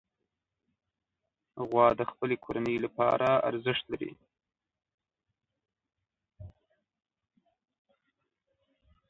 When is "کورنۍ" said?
2.45-2.77